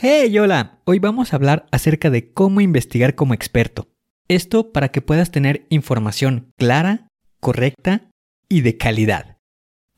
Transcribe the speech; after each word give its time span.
Hey, 0.00 0.38
hola. 0.38 0.78
Hoy 0.84 1.00
vamos 1.00 1.32
a 1.32 1.36
hablar 1.36 1.66
acerca 1.72 2.08
de 2.08 2.32
cómo 2.32 2.60
investigar 2.60 3.16
como 3.16 3.34
experto. 3.34 3.88
Esto 4.28 4.70
para 4.70 4.90
que 4.90 5.02
puedas 5.02 5.32
tener 5.32 5.66
información 5.70 6.52
clara, 6.56 7.08
correcta 7.40 8.08
y 8.48 8.60
de 8.60 8.76
calidad. 8.76 9.38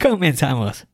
Comenzamos. 0.01 0.87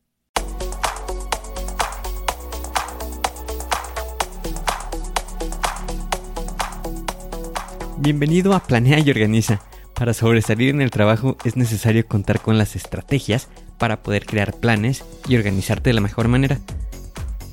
Bienvenido 7.99 8.53
a 8.53 8.59
Planea 8.59 8.99
y 8.99 9.09
Organiza. 9.09 9.61
Para 9.95 10.13
sobresalir 10.13 10.71
en 10.71 10.81
el 10.81 10.91
trabajo 10.91 11.37
es 11.45 11.55
necesario 11.55 12.05
contar 12.05 12.41
con 12.41 12.57
las 12.57 12.75
estrategias 12.75 13.47
para 13.77 14.03
poder 14.03 14.25
crear 14.25 14.53
planes 14.53 15.05
y 15.29 15.37
organizarte 15.37 15.91
de 15.91 15.93
la 15.93 16.01
mejor 16.01 16.27
manera. 16.27 16.59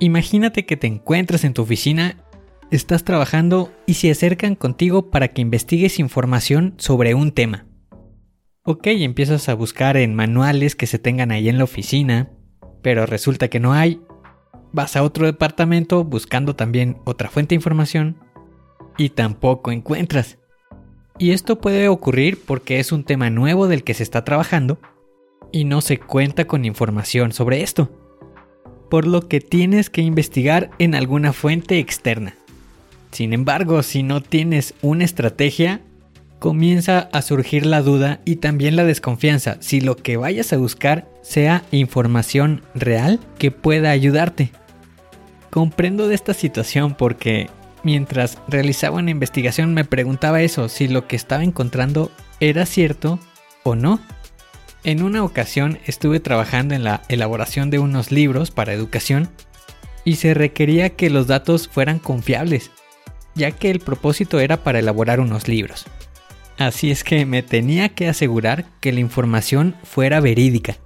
Imagínate 0.00 0.64
que 0.64 0.76
te 0.76 0.86
encuentras 0.86 1.42
en 1.42 1.54
tu 1.54 1.62
oficina, 1.62 2.16
estás 2.70 3.02
trabajando 3.02 3.72
y 3.84 3.94
se 3.94 4.10
acercan 4.10 4.54
contigo 4.54 5.10
para 5.10 5.28
que 5.28 5.42
investigues 5.42 5.98
información 5.98 6.74
sobre 6.78 7.14
un 7.14 7.32
tema. 7.32 7.66
Ok, 8.62 8.86
empiezas 8.86 9.48
a 9.48 9.54
buscar 9.54 9.96
en 9.96 10.14
manuales 10.14 10.76
que 10.76 10.86
se 10.86 11.00
tengan 11.00 11.32
ahí 11.32 11.48
en 11.48 11.58
la 11.58 11.64
oficina, 11.64 12.30
pero 12.80 13.06
resulta 13.06 13.48
que 13.48 13.58
no 13.58 13.72
hay. 13.72 14.00
Vas 14.72 14.94
a 14.94 15.02
otro 15.02 15.26
departamento 15.26 16.04
buscando 16.04 16.54
también 16.54 16.98
otra 17.04 17.28
fuente 17.28 17.50
de 17.50 17.56
información 17.56 18.18
y 18.96 19.08
tampoco 19.08 19.72
encuentras. 19.72 20.38
Y 21.18 21.32
esto 21.32 21.60
puede 21.60 21.88
ocurrir 21.88 22.38
porque 22.46 22.78
es 22.78 22.92
un 22.92 23.02
tema 23.02 23.30
nuevo 23.30 23.66
del 23.66 23.82
que 23.82 23.94
se 23.94 24.04
está 24.04 24.24
trabajando 24.24 24.78
y 25.50 25.64
no 25.64 25.80
se 25.80 25.98
cuenta 25.98 26.46
con 26.46 26.64
información 26.64 27.32
sobre 27.32 27.62
esto 27.62 27.90
por 28.88 29.06
lo 29.06 29.28
que 29.28 29.40
tienes 29.40 29.90
que 29.90 30.02
investigar 30.02 30.70
en 30.78 30.94
alguna 30.94 31.32
fuente 31.32 31.78
externa. 31.78 32.34
Sin 33.12 33.32
embargo, 33.32 33.82
si 33.82 34.02
no 34.02 34.22
tienes 34.22 34.74
una 34.82 35.04
estrategia, 35.04 35.80
comienza 36.38 37.08
a 37.12 37.22
surgir 37.22 37.66
la 37.66 37.82
duda 37.82 38.20
y 38.24 38.36
también 38.36 38.76
la 38.76 38.84
desconfianza 38.84 39.56
si 39.60 39.80
lo 39.80 39.96
que 39.96 40.16
vayas 40.16 40.52
a 40.52 40.56
buscar 40.56 41.08
sea 41.22 41.64
información 41.72 42.62
real 42.74 43.18
que 43.38 43.50
pueda 43.50 43.90
ayudarte. 43.90 44.50
Comprendo 45.50 46.08
de 46.08 46.14
esta 46.14 46.34
situación 46.34 46.94
porque 46.94 47.48
mientras 47.82 48.38
realizaba 48.48 48.98
una 48.98 49.10
investigación 49.10 49.74
me 49.74 49.84
preguntaba 49.84 50.42
eso, 50.42 50.68
si 50.68 50.88
lo 50.88 51.06
que 51.06 51.16
estaba 51.16 51.42
encontrando 51.42 52.10
era 52.40 52.66
cierto 52.66 53.18
o 53.64 53.74
no. 53.74 54.00
En 54.84 55.02
una 55.02 55.24
ocasión 55.24 55.78
estuve 55.86 56.20
trabajando 56.20 56.74
en 56.74 56.84
la 56.84 57.02
elaboración 57.08 57.70
de 57.70 57.78
unos 57.78 58.12
libros 58.12 58.50
para 58.50 58.72
educación 58.72 59.28
y 60.04 60.16
se 60.16 60.34
requería 60.34 60.90
que 60.90 61.10
los 61.10 61.26
datos 61.26 61.68
fueran 61.68 61.98
confiables, 61.98 62.70
ya 63.34 63.50
que 63.50 63.70
el 63.70 63.80
propósito 63.80 64.40
era 64.40 64.62
para 64.62 64.78
elaborar 64.78 65.20
unos 65.20 65.48
libros. 65.48 65.86
Así 66.58 66.90
es 66.90 67.04
que 67.04 67.26
me 67.26 67.42
tenía 67.42 67.90
que 67.90 68.08
asegurar 68.08 68.66
que 68.80 68.92
la 68.92 69.00
información 69.00 69.76
fuera 69.82 70.20
verídica. 70.20 70.76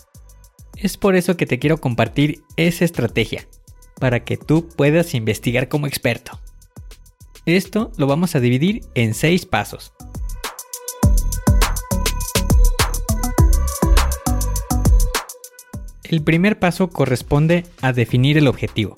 Es 0.76 0.97
por 0.97 1.14
eso 1.14 1.36
que 1.36 1.47
te 1.47 1.59
quiero 1.59 1.78
compartir 1.78 2.42
esa 2.56 2.84
estrategia, 2.84 3.47
para 4.00 4.24
que 4.24 4.36
tú 4.36 4.69
puedas 4.69 5.14
investigar 5.14 5.69
como 5.69 5.86
experto. 5.86 6.41
Esto 7.47 7.92
lo 7.97 8.06
vamos 8.06 8.34
a 8.34 8.41
dividir 8.41 8.82
en 8.94 9.14
seis 9.14 9.47
pasos. 9.47 9.92
El 16.12 16.22
primer 16.22 16.58
paso 16.58 16.90
corresponde 16.90 17.64
a 17.80 17.94
definir 17.94 18.36
el 18.36 18.46
objetivo. 18.46 18.96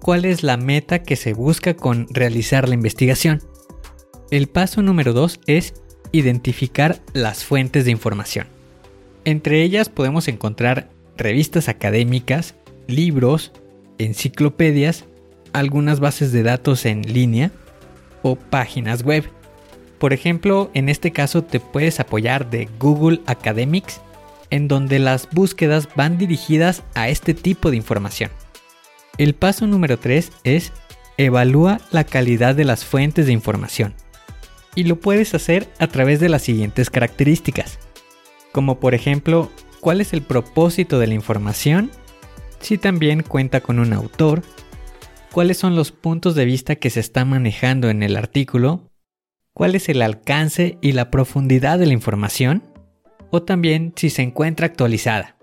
¿Cuál 0.00 0.24
es 0.24 0.42
la 0.42 0.56
meta 0.56 1.04
que 1.04 1.14
se 1.14 1.32
busca 1.32 1.74
con 1.74 2.08
realizar 2.10 2.68
la 2.68 2.74
investigación? 2.74 3.40
El 4.32 4.48
paso 4.48 4.82
número 4.82 5.12
2 5.12 5.38
es 5.46 5.74
identificar 6.10 7.00
las 7.12 7.44
fuentes 7.44 7.84
de 7.84 7.92
información. 7.92 8.48
Entre 9.24 9.62
ellas 9.62 9.88
podemos 9.88 10.26
encontrar 10.26 10.90
revistas 11.16 11.68
académicas, 11.68 12.56
libros, 12.88 13.52
enciclopedias, 13.98 15.04
algunas 15.52 16.00
bases 16.00 16.32
de 16.32 16.42
datos 16.42 16.86
en 16.86 17.02
línea 17.02 17.52
o 18.22 18.34
páginas 18.34 19.04
web. 19.04 19.30
Por 20.00 20.12
ejemplo, 20.12 20.72
en 20.74 20.88
este 20.88 21.12
caso 21.12 21.44
te 21.44 21.60
puedes 21.60 22.00
apoyar 22.00 22.50
de 22.50 22.68
Google 22.80 23.20
Academics 23.26 24.00
en 24.50 24.68
donde 24.68 24.98
las 24.98 25.28
búsquedas 25.30 25.88
van 25.94 26.18
dirigidas 26.18 26.82
a 26.94 27.08
este 27.08 27.34
tipo 27.34 27.70
de 27.70 27.76
información. 27.76 28.30
El 29.18 29.34
paso 29.34 29.66
número 29.66 29.98
3 29.98 30.30
es 30.44 30.72
evalúa 31.16 31.80
la 31.90 32.04
calidad 32.04 32.54
de 32.54 32.64
las 32.64 32.84
fuentes 32.84 33.26
de 33.26 33.32
información. 33.32 33.94
Y 34.74 34.84
lo 34.84 35.00
puedes 35.00 35.34
hacer 35.34 35.68
a 35.78 35.88
través 35.88 36.20
de 36.20 36.28
las 36.28 36.42
siguientes 36.42 36.88
características, 36.88 37.78
como 38.52 38.78
por 38.78 38.94
ejemplo, 38.94 39.50
cuál 39.80 40.00
es 40.00 40.12
el 40.12 40.22
propósito 40.22 40.98
de 40.98 41.08
la 41.08 41.14
información, 41.14 41.90
si 42.60 42.78
también 42.78 43.22
cuenta 43.22 43.60
con 43.60 43.78
un 43.78 43.92
autor, 43.92 44.42
cuáles 45.32 45.58
son 45.58 45.76
los 45.76 45.90
puntos 45.92 46.34
de 46.34 46.44
vista 46.44 46.76
que 46.76 46.90
se 46.90 47.00
están 47.00 47.30
manejando 47.30 47.90
en 47.90 48.02
el 48.02 48.16
artículo, 48.16 48.90
cuál 49.52 49.74
es 49.74 49.88
el 49.88 50.02
alcance 50.02 50.78
y 50.80 50.92
la 50.92 51.10
profundidad 51.10 51.78
de 51.78 51.86
la 51.86 51.92
información, 51.92 52.62
o 53.30 53.42
también 53.42 53.92
si 53.96 54.10
se 54.10 54.22
encuentra 54.22 54.66
actualizada. 54.66 55.36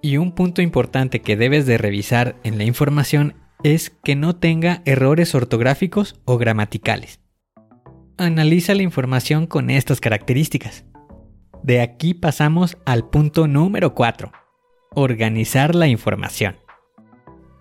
Y 0.00 0.16
un 0.16 0.32
punto 0.32 0.62
importante 0.62 1.20
que 1.20 1.36
debes 1.36 1.66
de 1.66 1.78
revisar 1.78 2.36
en 2.42 2.58
la 2.58 2.64
información 2.64 3.34
es 3.62 3.90
que 3.90 4.16
no 4.16 4.36
tenga 4.36 4.82
errores 4.84 5.34
ortográficos 5.34 6.20
o 6.24 6.38
gramaticales. 6.38 7.20
Analiza 8.18 8.74
la 8.74 8.82
información 8.82 9.46
con 9.46 9.70
estas 9.70 10.00
características. 10.00 10.84
De 11.62 11.80
aquí 11.80 12.14
pasamos 12.14 12.76
al 12.84 13.08
punto 13.08 13.46
número 13.46 13.94
4, 13.94 14.32
organizar 14.94 15.74
la 15.74 15.86
información. 15.86 16.56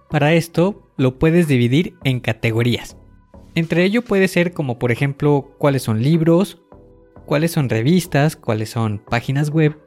Para 0.10 0.34
esto 0.34 0.92
lo 0.98 1.20
puedes 1.20 1.48
dividir 1.48 1.96
en 2.04 2.20
categorías. 2.20 2.98
Entre 3.54 3.84
ello 3.84 4.02
puede 4.02 4.28
ser 4.28 4.54
como 4.54 4.80
por 4.80 4.92
ejemplo 4.92 5.56
cuáles 5.58 5.84
son 5.84 6.02
libros, 6.02 6.62
cuáles 7.32 7.52
son 7.52 7.70
revistas, 7.70 8.36
cuáles 8.36 8.72
son 8.72 9.00
páginas 9.00 9.52
web, 9.52 9.78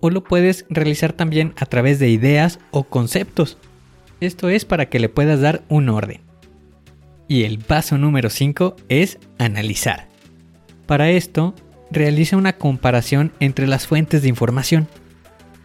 o 0.00 0.08
lo 0.08 0.24
puedes 0.24 0.64
realizar 0.70 1.12
también 1.12 1.52
a 1.58 1.66
través 1.66 1.98
de 1.98 2.08
ideas 2.08 2.60
o 2.70 2.84
conceptos. 2.84 3.58
Esto 4.20 4.48
es 4.48 4.64
para 4.64 4.88
que 4.88 4.98
le 4.98 5.10
puedas 5.10 5.42
dar 5.42 5.64
un 5.68 5.90
orden. 5.90 6.22
Y 7.28 7.42
el 7.42 7.58
paso 7.58 7.98
número 7.98 8.30
5 8.30 8.76
es 8.88 9.18
analizar. 9.36 10.08
Para 10.86 11.10
esto, 11.10 11.54
realiza 11.90 12.38
una 12.38 12.54
comparación 12.54 13.34
entre 13.38 13.66
las 13.66 13.86
fuentes 13.86 14.22
de 14.22 14.30
información. 14.30 14.88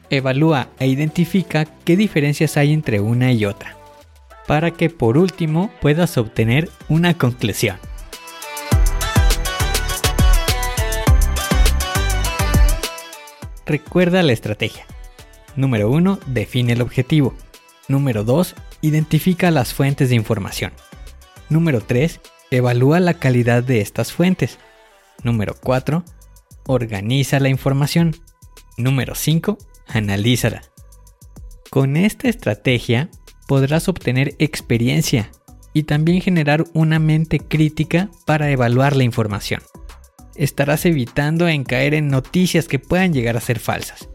Evalúa 0.09 0.71
e 0.77 0.87
identifica 0.87 1.63
qué 1.85 1.95
diferencias 1.95 2.57
hay 2.57 2.73
entre 2.73 2.99
una 2.99 3.31
y 3.31 3.45
otra, 3.45 3.77
para 4.45 4.71
que 4.71 4.89
por 4.89 5.17
último 5.17 5.71
puedas 5.79 6.17
obtener 6.17 6.69
una 6.89 7.13
conclusión. 7.13 7.77
Recuerda 13.67 14.23
la 14.23 14.31
estrategia. 14.31 14.85
Número 15.57 15.91
1. 15.91 16.19
Define 16.27 16.73
el 16.73 16.81
objetivo. 16.81 17.35
Número 17.89 18.23
2. 18.23 18.55
Identifica 18.81 19.51
las 19.51 19.73
fuentes 19.73 20.07
de 20.07 20.15
información. 20.15 20.71
Número 21.49 21.81
3. 21.81 22.21
Evalúa 22.49 23.01
la 23.01 23.15
calidad 23.15 23.63
de 23.63 23.81
estas 23.81 24.13
fuentes. 24.13 24.57
Número 25.21 25.53
4. 25.61 26.05
Organiza 26.65 27.41
la 27.41 27.49
información. 27.49 28.15
Número 28.77 29.15
5. 29.15 29.57
Analízala. 29.87 30.61
Con 31.69 31.97
esta 31.97 32.29
estrategia 32.29 33.09
podrás 33.47 33.89
obtener 33.89 34.35
experiencia 34.39 35.29
y 35.73 35.83
también 35.83 36.21
generar 36.21 36.63
una 36.73 36.99
mente 36.99 37.39
crítica 37.39 38.09
para 38.25 38.49
evaluar 38.49 38.95
la 38.95 39.03
información. 39.03 39.61
Estarás 40.37 40.85
evitando 40.85 41.47
en 41.47 41.63
caer 41.63 41.95
en 41.95 42.09
noticias 42.09 42.67
que 42.67 42.77
puedan 42.77 43.11
llegar 43.11 43.35
a 43.37 43.41
ser 43.41 43.57
falsas. 43.57 44.07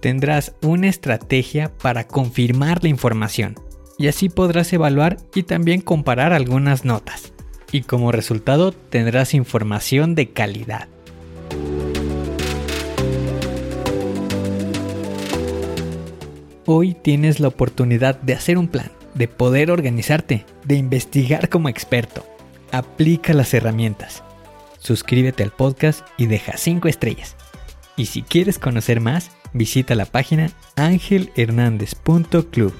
Tendrás 0.00 0.56
una 0.62 0.88
estrategia 0.88 1.72
para 1.78 2.08
confirmar 2.08 2.82
la 2.82 2.88
información 2.88 3.54
y 3.98 4.08
así 4.08 4.28
podrás 4.28 4.72
evaluar 4.72 5.18
y 5.32 5.44
también 5.44 5.80
comparar 5.80 6.32
algunas 6.32 6.84
notas. 6.84 7.32
Y 7.70 7.82
como 7.82 8.10
resultado 8.10 8.72
tendrás 8.72 9.32
información 9.32 10.16
de 10.16 10.30
calidad. 10.30 10.88
Hoy 16.66 16.94
tienes 16.94 17.38
la 17.38 17.46
oportunidad 17.46 18.20
de 18.20 18.34
hacer 18.34 18.58
un 18.58 18.66
plan, 18.66 18.90
de 19.14 19.28
poder 19.28 19.70
organizarte, 19.70 20.44
de 20.64 20.74
investigar 20.74 21.48
como 21.48 21.68
experto. 21.68 22.26
Aplica 22.72 23.34
las 23.34 23.54
herramientas. 23.54 24.24
Suscríbete 24.82 25.42
al 25.44 25.52
podcast 25.52 26.04
y 26.16 26.26
deja 26.26 26.56
5 26.56 26.88
estrellas. 26.88 27.36
Y 27.96 28.06
si 28.06 28.22
quieres 28.22 28.58
conocer 28.58 29.00
más, 29.00 29.30
visita 29.52 29.94
la 29.94 30.06
página 30.06 30.50
angelhernandez.club. 30.74 32.74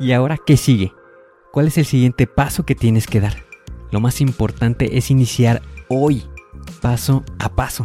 ¿Y 0.00 0.12
ahora 0.12 0.38
qué 0.38 0.56
sigue? 0.56 0.94
¿Cuál 1.52 1.66
es 1.66 1.76
el 1.76 1.84
siguiente 1.84 2.26
paso 2.26 2.64
que 2.64 2.74
tienes 2.74 3.06
que 3.06 3.20
dar? 3.20 3.44
Lo 3.90 4.00
más 4.00 4.22
importante 4.22 4.96
es 4.96 5.10
iniciar 5.10 5.60
hoy, 5.88 6.24
paso 6.80 7.22
a 7.38 7.50
paso. 7.50 7.84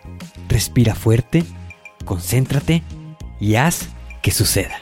Respira 0.51 0.95
fuerte, 0.95 1.45
concéntrate 2.03 2.83
y 3.39 3.55
haz 3.55 3.87
que 4.21 4.31
suceda. 4.31 4.75